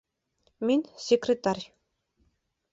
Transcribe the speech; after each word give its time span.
Мин 0.69 0.81
секретарь 1.03 1.65